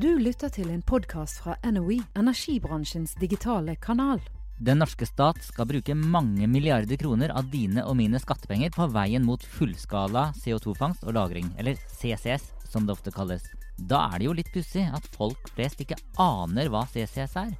[0.00, 4.22] Du lytter til en podkast fra NOE, energibransjens digitale kanal.
[4.56, 9.26] Den norske stat skal bruke mange milliarder kroner av dine og mine skattepenger på veien
[9.28, 13.44] mot fullskala CO2-fangst og -lagring, eller CCS som det ofte kalles.
[13.76, 17.52] Da er det jo litt pussig at folk flest ikke aner hva CCS er.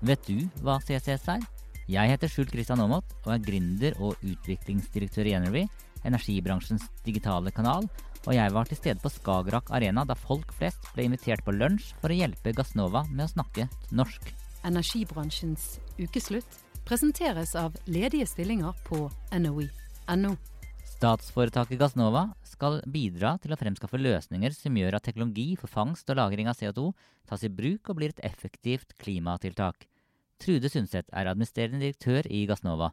[0.00, 1.40] Vet du hva CCS er?
[1.88, 5.66] Jeg heter Skjult Kristian Aamodt og er gründer og utviklingsdirektør i Energy,
[6.06, 7.88] energibransjens digitale kanal,
[8.26, 11.94] og jeg var til stede på Skagerrak Arena da folk flest ble invitert på lunsj
[12.02, 14.28] for å hjelpe Gassnova med å snakke norsk.
[14.68, 20.34] Energibransjens ukeslutt presenteres av ledige stillinger på NOE.no.
[20.90, 26.18] Statsforetaket Gassnova skal bidra til å fremskaffe løsninger som gjør at teknologi for fangst og
[26.20, 26.90] lagring av CO2
[27.30, 29.86] tas i bruk og blir et effektivt klimatiltak.
[30.40, 32.90] Trude Sundset er administrerende direktør i Gassnova.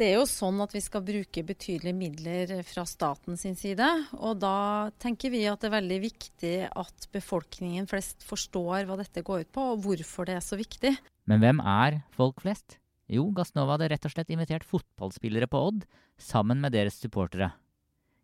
[0.00, 3.84] Det er jo sånn at vi skal bruke betydelige midler fra staten sin side.
[4.16, 9.20] Og da tenker vi at det er veldig viktig at befolkningen flest forstår hva dette
[9.20, 10.94] går ut på, og hvorfor det er så viktig.
[11.28, 12.78] Men hvem er folk flest?
[13.12, 15.84] Jo, Gassnova hadde rett og slett invitert fotballspillere på Odd
[16.16, 17.50] sammen med deres supportere.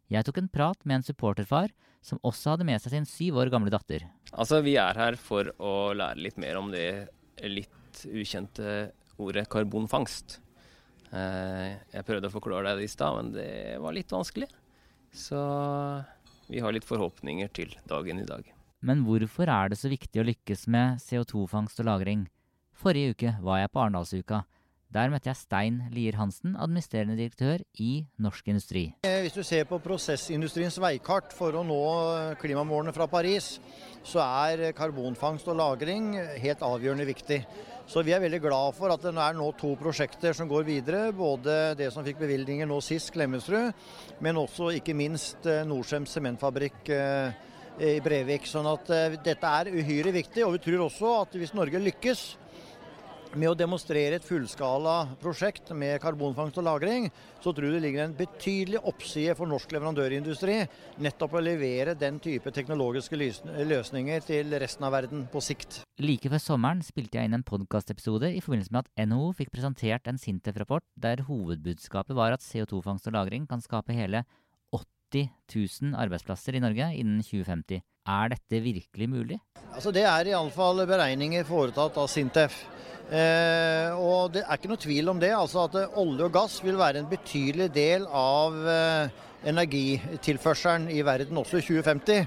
[0.09, 3.53] Jeg tok en prat med en supporterfar som også hadde med seg sin syv år
[3.53, 4.09] gamle datter.
[4.33, 7.11] Altså, Vi er her for å lære litt mer om det
[7.45, 10.41] litt ukjente ordet karbonfangst.
[11.17, 13.49] Eh, jeg prøvde å forklare deg det i stad, men det
[13.83, 14.49] var litt vanskelig.
[15.17, 15.41] Så
[16.51, 18.45] vi har litt forhåpninger til dagen i dag.
[18.87, 22.27] Men hvorfor er det så viktig å lykkes med CO2-fangst og -lagring?
[22.77, 24.45] Forrige uke var jeg på Arendalsuka.
[24.95, 28.85] Der møtte jeg Stein Lier Hansen, administrerende direktør i Norsk Industri.
[29.03, 31.81] Hvis du ser på prosessindustriens veikart for å nå
[32.39, 33.57] klimamålene fra Paris,
[34.07, 37.41] så er karbonfangst og -lagring helt avgjørende viktig.
[37.87, 41.13] Så vi er veldig glad for at det er nå to prosjekter som går videre.
[41.13, 43.75] Både det som fikk bevilgninger nå sist, Klemetsrud,
[44.21, 46.91] men også ikke minst Norcems sementfabrikk
[47.79, 48.47] i Brevik.
[48.47, 48.87] Sånn at
[49.23, 50.47] dette er uhyre viktig.
[50.47, 52.37] Og vi tror også at hvis Norge lykkes
[53.37, 57.11] med å demonstrere et fullskala prosjekt med karbonfangst og -lagring,
[57.41, 60.57] så tror jeg det ligger en betydelig oppside for norsk leverandørindustri
[60.99, 65.83] nettopp å levere den type teknologiske løsninger til resten av verden på sikt.
[66.01, 70.09] Like før sommeren spilte jeg inn en podkastepisode i forbindelse med at NHO fikk presentert
[70.09, 74.25] en Sintef-rapport der hovedbudskapet var at CO2-fangst og -lagring kan skape hele
[74.73, 77.83] 80 000 arbeidsplasser i Norge innen 2050.
[78.07, 79.37] Er dette virkelig mulig?
[79.75, 82.63] Altså Det er iallfall beregninger foretatt av Sintef.
[83.11, 85.33] Eh, og Det er ikke noe tvil om det.
[85.35, 89.09] altså at Olje og gass vil være en betydelig del av eh,
[89.47, 92.27] energitilførselen i verden også i 2050.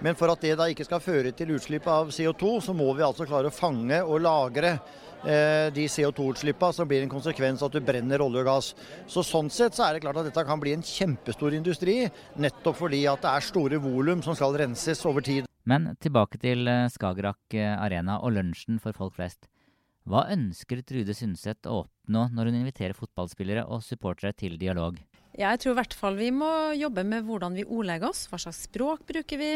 [0.00, 3.04] Men for at det da ikke skal føre til utslipp av CO2, så må vi
[3.04, 7.76] altså klare å fange og lagre eh, de CO2-utslippene som blir en konsekvens av at
[7.78, 8.70] du brenner olje og gass.
[9.10, 12.00] Så Sånn sett så er det klart at dette kan bli en kjempestor industri,
[12.38, 15.50] nettopp fordi at det er store volum som skal renses over tid.
[15.68, 19.50] Men tilbake til Skagerrak Arena og lunsjen for folk flest.
[20.08, 24.96] Hva ønsker Trude Sundset å oppnå når hun inviterer fotballspillere og supportere til dialog?
[25.36, 26.48] Jeg tror i hvert fall vi må
[26.78, 28.22] jobbe med hvordan vi ordlegger oss.
[28.30, 29.50] Hva slags språk bruker vi?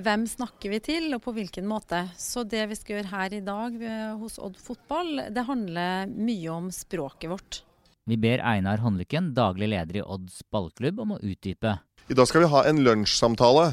[0.00, 2.00] Hvem snakker vi til, og på hvilken måte?
[2.16, 3.76] Så det vi skal gjøre her i dag
[4.22, 7.60] hos Odd fotball, det handler mye om språket vårt.
[8.08, 11.76] Vi ber Einar Håndlykken, daglig leder i Odds ballklubb, om å utdype.
[12.08, 13.68] I dag skal vi ha en lunsjsamtale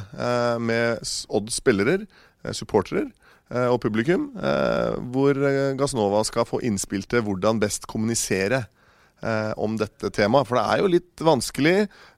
[0.60, 2.04] med Odds spillere,
[2.52, 3.08] supportere
[3.48, 4.30] og publikum,
[5.14, 5.38] hvor
[5.80, 8.66] Gassnova skal få innspill til hvordan best kommunisere
[9.58, 10.50] om dette temaet.
[10.50, 11.78] For det er jo litt vanskelig,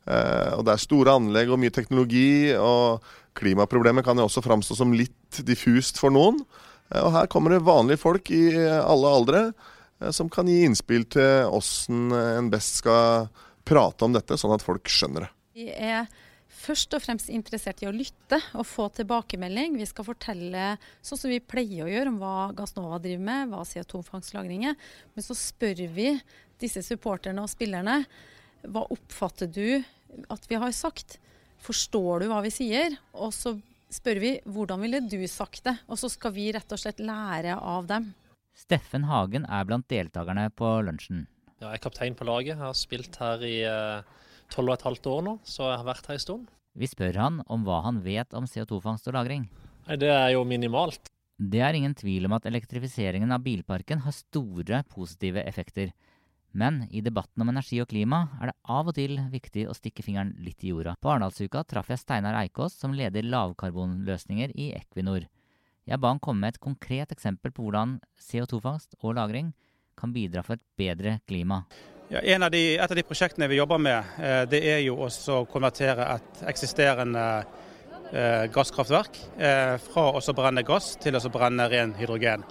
[0.10, 2.50] og det er store anlegg og mye teknologi.
[2.58, 3.06] Og
[3.38, 6.42] klimaproblemet kan jo også framstå som litt diffust for noen.
[6.98, 9.44] Og her kommer det vanlige folk i alle aldre
[10.16, 13.30] som kan gi innspill til åssen en best skal
[13.68, 15.32] prate om dette, sånn at folk skjønner det.
[15.60, 15.70] Vi
[16.50, 19.78] først og fremst interessert i å lytte og få tilbakemelding.
[19.80, 20.74] Vi skal fortelle
[21.06, 24.78] sånn som vi pleier å gjøre om hva Gassnova driver med, hva CO2-fangstlagring er.
[25.14, 26.12] Men så spør vi
[26.60, 28.02] disse supporterne og spillerne
[28.68, 29.80] hva oppfatter du
[30.28, 31.20] at vi har sagt?
[31.64, 32.98] Forstår du hva vi sier?
[33.14, 33.56] Og så
[33.94, 35.78] spør vi hvordan ville du sagt det?
[35.88, 38.12] Og så skal vi rett og slett lære av dem.
[38.60, 41.28] Steffen Hagen er blant deltakerne på lunsjen.
[41.60, 42.56] Ja, jeg er kaptein på laget.
[42.56, 43.56] Jeg har spilt her i
[44.50, 46.50] tolv og et halvt år nå, så jeg har vært her en stund.
[46.80, 49.48] Vi spør han om hva han vet om CO2-fangst og -lagring.
[49.88, 51.10] Nei, Det er jo minimalt.
[51.40, 55.94] Det er ingen tvil om at elektrifiseringen av bilparken har store positive effekter.
[56.52, 60.04] Men i debatten om energi og klima er det av og til viktig å stikke
[60.04, 60.96] fingeren litt i jorda.
[61.00, 65.28] På Arendalsuka traff jeg Steinar Eikås, som leder lavkarbonløsninger i Equinor.
[65.86, 69.54] Jeg ba han komme med et konkret eksempel på hvordan CO2-fangst og -lagring
[69.96, 71.66] kan bidra for et bedre klima.
[72.12, 75.44] Ja, av de, et av de prosjektene vi jobber med, eh, det er jo også
[75.44, 77.26] å konvertere et eksisterende
[78.10, 82.48] eh, gasskraftverk eh, fra å brenne gass til å brenne ren hydrogen.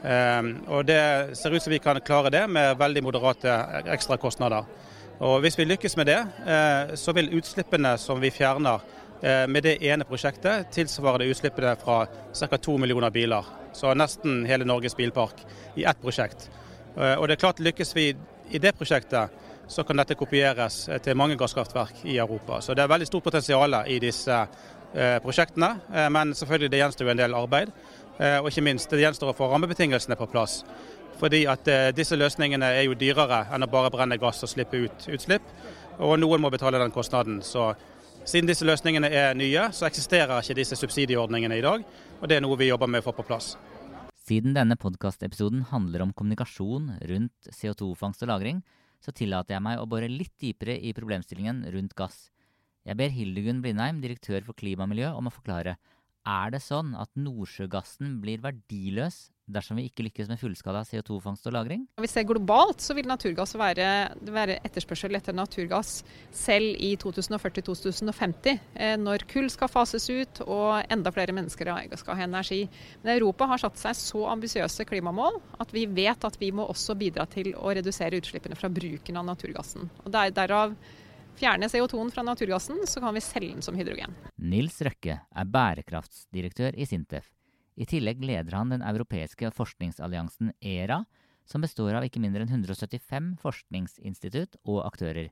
[0.00, 3.56] Og Det ser ut som vi kan klare det med veldig moderate
[3.92, 4.68] ekstrakostnader.
[5.20, 6.20] Og Hvis vi lykkes med det,
[6.96, 8.80] så vil utslippene som vi fjerner
[9.44, 12.56] med det ene prosjektet, tilsvare det utslippene fra ca.
[12.56, 13.44] to millioner biler.
[13.76, 15.44] Så nesten hele Norges bilpark
[15.76, 16.48] i ett prosjekt.
[16.96, 18.14] Og det er klart Lykkes vi
[18.50, 19.30] i det prosjektet,
[19.70, 22.60] så kan dette kopieres til mange gasskraftverk i Europa.
[22.60, 25.76] Så det er veldig stort potensial i disse eh, prosjektene.
[25.94, 27.70] Eh, men selvfølgelig det gjenstår en del arbeid.
[28.18, 30.64] Eh, og ikke minst det gjenstår å få rammebetingelsene på plass.
[31.20, 35.08] Fordi at disse løsningene er jo dyrere enn å bare brenne gass og slippe ut
[35.12, 35.46] utslipp.
[36.00, 37.42] Og noen må betale den kostnaden.
[37.44, 37.74] Så
[38.24, 41.84] siden disse løsningene er nye, så eksisterer ikke disse subsidieordningene i dag.
[42.20, 43.52] Og det er noe vi jobber med å få på plass.
[44.30, 48.60] Siden denne podkastepisoden handler om kommunikasjon rundt CO2-fangst og -lagring,
[49.02, 52.30] så tillater jeg meg å bore litt dypere i problemstillingen rundt gass.
[52.86, 55.74] Jeg ber Hildegunn Blindheim, direktør for klima og miljø, om å forklare
[56.22, 61.54] er det sånn at nordsjøgassen blir verdiløs dersom vi ikke lykkes med fullskala CO2-fangst og
[61.54, 61.86] -lagring?
[62.00, 63.88] Hvis det er Globalt så vil naturgass være,
[64.22, 71.10] være etterspørsel etter naturgass selv i 2040-2050, eh, når kull skal fases ut og enda
[71.10, 72.68] flere mennesker skal ha energi.
[73.02, 76.94] Men Europa har satt seg så ambisiøse klimamål at vi vet at vi må også
[76.94, 79.90] bidra til å redusere utslippene fra bruken av naturgassen.
[80.04, 80.74] Og der, Derav
[81.40, 84.14] fjerne CO2-en fra naturgassen, så kan vi selge den som hydrogen.
[84.36, 87.30] Nils Røkke er bærekraftsdirektør i Sintef.
[87.80, 91.00] I tillegg leder han den europeiske forskningsalliansen ERA,
[91.48, 95.30] som består av ikke mindre enn 175 forskningsinstitutt og aktører.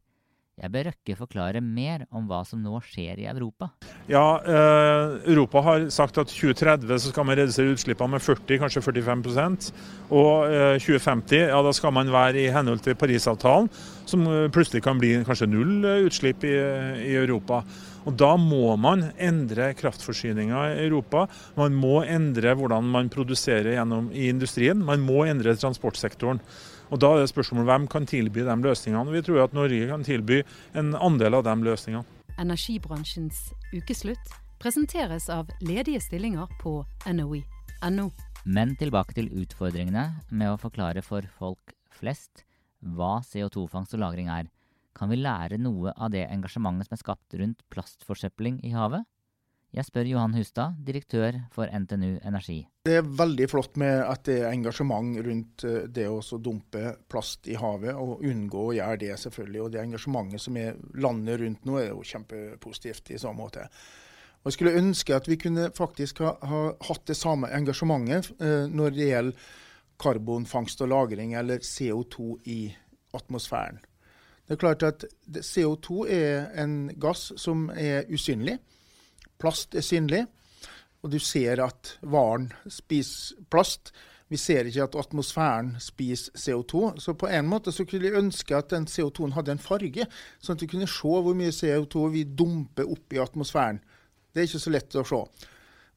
[0.58, 3.70] Jeg ber Røkke forklare mer om hva som nå skjer i Europa.
[4.10, 8.82] Ja, eh, Europa har sagt at 2030 så skal man redusere utslippene med 40, kanskje
[8.82, 9.70] 45
[10.10, 13.70] Og eh, 2050 ja, da skal man være i henhold til Parisavtalen,
[14.06, 16.56] som eh, plutselig kan bli kanskje null eh, utslipp i,
[17.06, 17.62] i Europa.
[18.08, 21.26] Og Da må man endre kraftforsyninga i Europa.
[21.58, 24.80] Man må endre hvordan man produserer gjennom i industrien.
[24.84, 26.40] Man må endre transportsektoren.
[26.88, 29.12] Og Da er det spørsmålet hvem kan tilby de løsningene.
[29.12, 30.42] Vi tror at Norge kan tilby
[30.74, 32.04] en andel av de løsningene.
[32.38, 34.32] Energibransjens ukeslutt
[34.62, 38.08] presenteres av ledige stillinger på NOI.no.
[38.48, 42.44] Men tilbake til utfordringene med å forklare for folk flest
[42.80, 44.48] hva CO2-fangst og -lagring er.
[44.94, 49.04] Kan vi lære noe av det engasjementet som er skapt rundt plastforsøpling i havet?
[49.68, 52.62] Jeg spør Johan Hustad, direktør for NTNU Energi.
[52.88, 57.50] Det er veldig flott med at det er engasjement rundt eh, det å dumpe plast
[57.52, 59.62] i havet, og unngå å gjøre det, selvfølgelig.
[59.66, 63.66] Og det engasjementet som er landet rundt nå, er jo kjempepositivt i så måte.
[64.40, 68.64] Og Jeg skulle ønske at vi kunne faktisk ha, ha hatt det samme engasjementet eh,
[68.72, 69.52] når det gjelder
[70.00, 72.72] karbonfangst og -lagring, eller CO2 i
[73.12, 73.82] atmosfæren.
[74.48, 78.56] Det er klart at CO2 er en gass som er usynlig.
[79.38, 80.26] Plast er synlig.
[81.02, 83.92] Og du ser at varen spiser plast.
[84.28, 86.98] Vi ser ikke at atmosfæren spiser CO2.
[87.00, 90.08] Så på en måte så kunne jeg ønske at den CO2-en hadde en farge,
[90.42, 93.80] sånn at vi kunne se hvor mye CO2 vi dumper opp i atmosfæren.
[94.34, 95.22] Det er ikke så lett å se.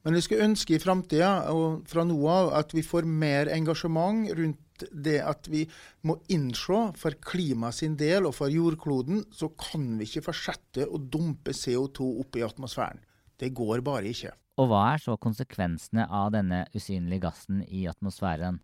[0.02, 4.32] Men vi skulle ønske i framtida, og fra nå av, at vi får mer engasjement
[4.38, 5.62] rundt det at vi
[6.08, 10.98] må innse for klima sin del og for jordkloden, så kan vi ikke fortsette å
[10.98, 13.02] dumpe CO2 opp i atmosfæren.
[13.42, 14.30] Det går bare ikke.
[14.60, 18.60] Og hva er så konsekvensene av denne usynlige gassen i atmosfæren?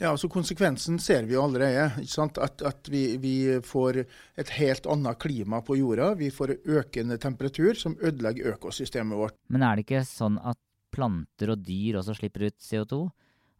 [0.00, 1.86] Ja, altså Konsekvensen ser vi jo allerede.
[2.42, 6.14] At, at vi, vi, får et helt annet klima på jorda.
[6.18, 9.36] Vi får økende temperatur som ødelegger økosystemet vårt.
[9.54, 10.58] Men er det ikke sånn at
[10.94, 13.04] planter og dyr også slipper ut CO2?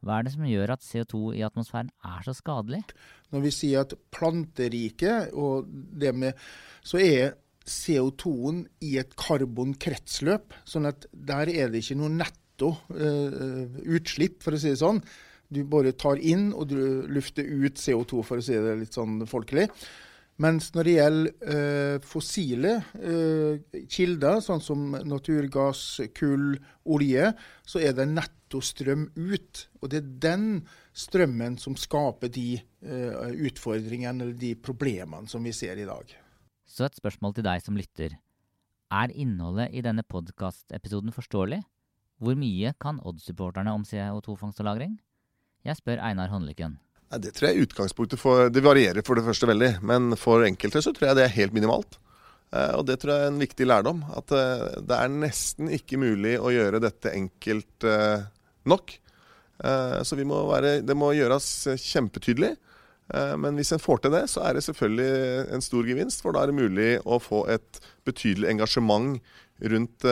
[0.05, 2.83] Hva er det som gjør at CO2 i atmosfæren er så skadelig?
[3.33, 6.37] Når vi sier at planteriket og det med
[6.85, 10.57] Så er CO2-en i et karbonkretsløp.
[10.69, 15.03] Sånn at der er det ikke noe netto uh, utslipp, for å si det sånn.
[15.53, 16.79] Du bare tar inn og du
[17.13, 19.69] lufter ut CO2, for å si det litt sånn folkelig.
[20.43, 26.57] Mens når det gjelder uh, fossile uh, kilder, sånn som naturgass, kull,
[26.91, 27.29] olje,
[27.63, 29.69] så er det netto nettostrøm ut.
[29.83, 35.53] Og det er den strømmen som skaper de uh, utfordringene eller de problemene som vi
[35.53, 36.24] ser i dag.
[36.75, 38.17] Så et spørsmål til deg som lytter.
[38.91, 41.61] Er innholdet i denne podkastepisoden forståelig?
[42.19, 44.97] Hvor mye kan Odd-supporterne om CO2-fangst og -lagring?
[45.65, 46.79] Jeg spør Einar Håndlykken.
[47.23, 50.93] Det tror jeg utgangspunktet for Det varierer for det første veldig, men for enkelte så
[50.93, 51.99] tror jeg det er helt minimalt.
[52.53, 54.05] Eh, og det tror jeg er en viktig lærdom.
[54.11, 58.27] At eh, det er nesten ikke mulig å gjøre dette enkelt eh,
[58.67, 58.99] nok.
[60.03, 62.57] Så må være, det må gjøres kjempetydelig.
[63.39, 66.23] Men hvis en får til det, så er det selvfølgelig en stor gevinst.
[66.25, 69.21] For da er det mulig å få et betydelig engasjement
[69.73, 70.07] rundt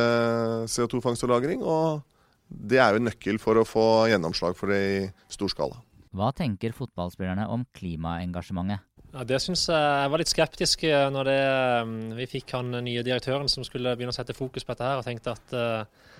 [0.70, 1.64] CO2-fangst og -lagring.
[1.66, 2.02] Og
[2.52, 5.00] det er jo en nøkkel for å få gjennomslag for det i
[5.32, 5.80] stor skala.
[6.12, 8.84] Hva tenker fotballspillerne om klimaengasjementet?
[9.12, 11.40] Ja, det syns jeg Jeg var litt skeptisk eh, når det,
[12.16, 15.06] vi fikk han nye direktøren som skulle begynne å sette fokus på dette her, og
[15.06, 16.12] tenkte at uh,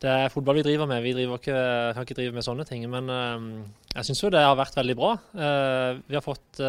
[0.00, 1.02] det er fotball vi driver med.
[1.04, 1.60] Vi driver ikke,
[1.96, 2.86] kan ikke drive med sånne ting.
[2.92, 3.64] Men uh,
[3.94, 5.14] jeg syns jo det har vært veldig bra.
[5.36, 6.62] Uh, vi har fått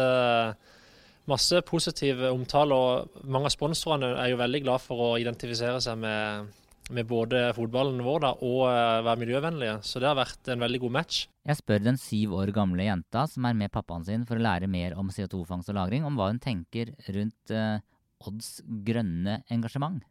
[1.30, 6.00] masse positiv omtale, og mange av sponsorene er jo veldig glad for å identifisere seg
[6.02, 6.50] med
[6.90, 8.62] med både fotballen vår da, og
[9.06, 9.76] være miljøvennlige.
[9.86, 11.22] Så det har vært en veldig god match.
[11.48, 14.70] Jeg spør den syv år gamle jenta som er med pappaen sin for å lære
[14.70, 17.78] mer om CO2-fangst og -lagring, om hva hun tenker rundt uh,
[18.22, 20.02] Odds grønne engasjement.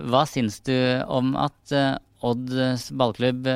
[0.00, 0.76] Hva syns du
[1.10, 3.46] om at uh, Odds ballklubb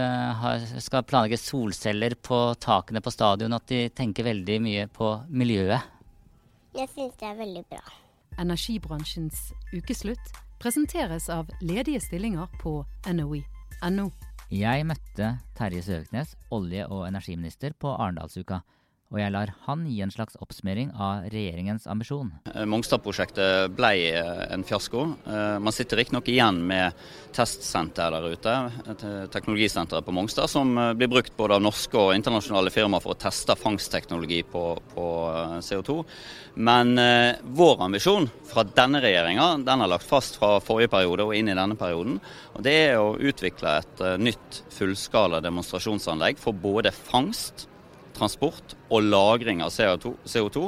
[0.81, 5.85] skal planlegge solceller på takene på stadion, at de tenker veldig mye på miljøet?
[6.73, 7.83] Jeg syns det er veldig bra.
[8.41, 10.33] Energibransjens ukeslutt
[10.63, 14.09] presenteres av ledige stillinger på NOE.no.
[14.55, 18.63] Jeg møtte Terje Søviknes, olje- og energiminister, på Arendalsuka.
[19.13, 22.33] Og jeg lar han gi en slags oppsummering av regjeringens ambisjon.
[22.51, 25.05] Eh, Mongstad-prosjektet ble eh, en fiasko.
[25.29, 26.97] Eh, man sitter riktignok igjen med
[27.35, 28.55] testsenter der ute,
[29.35, 33.57] teknologisenteret på Mongstad, som blir brukt både av norske og internasjonale firmaer for å teste
[33.59, 34.63] fangstteknologi på,
[34.95, 35.07] på
[35.67, 35.97] CO2.
[36.63, 36.95] Men
[37.59, 41.59] vår ambisjon fra denne regjeringa den er lagt fast fra forrige periode og inn i
[41.59, 42.23] denne perioden.
[42.55, 47.67] og Det er å utvikle et nytt fullskala demonstrasjonsanlegg for både fangst,
[48.17, 50.15] transport og lagring av CO2.
[50.25, 50.65] CO2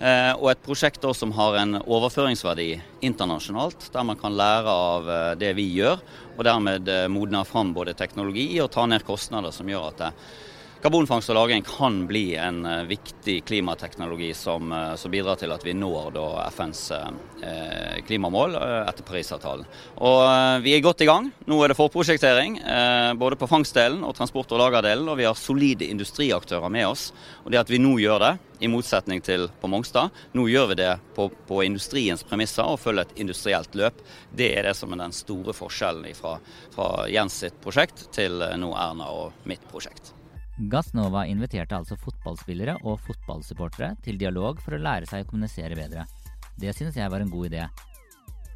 [0.00, 2.70] eh, og et prosjekt som har en overføringsverdi
[3.06, 6.02] internasjonalt, der man kan lære av eh, det vi gjør,
[6.36, 10.12] og dermed eh, modne fram både teknologi og ta ned kostnader som gjør at det
[10.84, 15.62] Karbonfangst og -lagring kan bli en uh, viktig klimateknologi som, uh, som, bidrar til at
[15.64, 19.64] vi når da, FNs eh, klimamål etter Parisavtalen.
[20.04, 21.30] Og Vi er godt i gang.
[21.48, 22.58] Nå er det forprosjektering
[23.16, 25.08] både på fangstdelen og transport- og lagerdelen.
[25.08, 27.12] Og vi har solide industriaktører med oss.
[27.44, 30.74] Og det at vi nå gjør det, i motsetning til på Mongstad, nå gjør vi
[30.82, 34.02] det på, på industriens premisser og følger et industrielt løp.
[34.32, 36.36] Det er det som er den store forskjellen fra,
[36.74, 40.14] fra Jens sitt prosjekt til nå Erna og mitt prosjekt.
[40.54, 46.04] Gassnova inviterte altså fotballspillere og fotballsupportere til dialog for å lære seg å kommunisere bedre.
[46.54, 47.64] Det synes jeg var en god idé.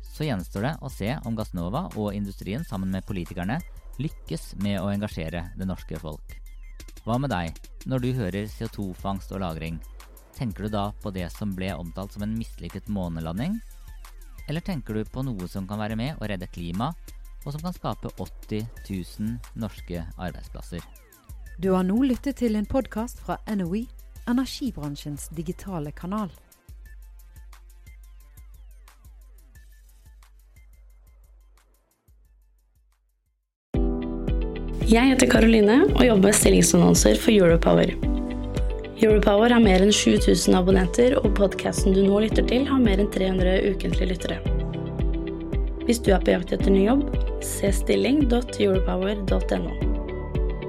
[0.06, 3.58] Så gjenstår det å se om Gassnova og industrien sammen med politikerne
[3.98, 6.36] lykkes med å engasjere det norske folk.
[7.02, 7.58] Hva med deg,
[7.90, 9.80] når du hører CO2-fangst og -lagring?
[10.38, 13.58] Tenker du da på det som ble omtalt som en mislykket månelanding?
[14.48, 16.94] Eller tenker du på noe som kan være med å redde klima,
[17.44, 21.07] og som kan skape 80 000 norske arbeidsplasser?
[21.60, 23.80] Du har nå lyttet til en podkast fra NOE,
[24.30, 26.30] energibransjens digitale kanal.
[34.86, 37.90] Jeg heter Karoline og jobber med stillingsannonser for Europower.
[39.02, 43.10] Europower har mer enn 7000 abonnenter, og podkasten du nå lytter til, har mer enn
[43.10, 44.38] 300 ukentlige lyttere.
[45.90, 47.08] Hvis du er på jakt etter ny jobb,
[47.42, 49.87] se stilling.europower.no.